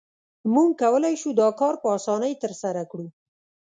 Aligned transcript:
موږ 0.53 0.69
کولای 0.81 1.15
شو 1.21 1.29
دا 1.41 1.49
کار 1.59 1.73
په 1.81 1.87
اسانۍ 1.97 2.33
ترسره 2.43 2.83
کړو 2.91 3.07